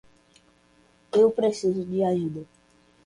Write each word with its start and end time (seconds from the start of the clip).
Eu 1.21 1.27
preciso 1.31 1.81
de 1.91 1.99
ajuda. 2.03 2.41